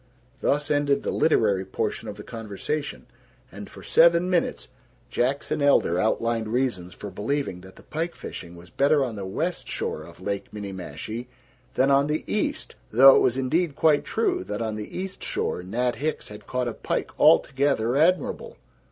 Thus 0.39 0.71
ended 0.71 1.03
the 1.03 1.11
literary 1.11 1.63
portion 1.63 2.07
of 2.07 2.15
the 2.17 2.23
conversation, 2.23 3.05
and 3.51 3.69
for 3.69 3.83
seven 3.83 4.31
minutes 4.31 4.67
Jackson 5.11 5.61
Elder 5.61 5.99
outlined 5.99 6.47
reasons 6.47 6.95
for 6.95 7.11
believing 7.11 7.61
that 7.61 7.75
the 7.75 7.83
pike 7.83 8.15
fishing 8.15 8.55
was 8.55 8.71
better 8.71 9.03
on 9.03 9.15
the 9.15 9.27
west 9.27 9.67
shore 9.67 10.01
of 10.01 10.19
Lake 10.19 10.51
Minniemashie 10.51 11.27
than 11.75 11.91
on 11.91 12.07
the 12.07 12.23
east 12.25 12.73
though 12.89 13.15
it 13.15 13.19
was 13.21 13.37
indeed 13.37 13.75
quite 13.75 14.03
true 14.03 14.43
that 14.45 14.59
on 14.59 14.75
the 14.75 14.97
east 14.97 15.21
shore 15.23 15.61
Nat 15.61 15.97
Hicks 15.97 16.29
had 16.29 16.47
caught 16.47 16.67
a 16.67 16.73
pike 16.73 17.11
altogether 17.19 17.95
admirable. 17.95 18.57